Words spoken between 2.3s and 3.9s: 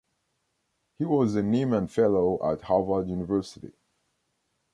at Harvard University.